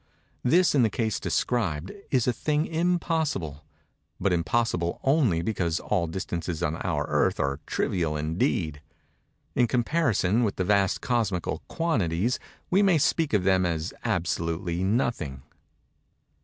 [0.41, 3.63] This, in the case described, is a thing impossible;
[4.19, 10.63] but impossible only because all distances on our Earth are trivial indeed:—in comparison with the
[10.65, 12.39] vast cosmical quantities,
[12.71, 15.43] we may speak of them as absolutely nothing.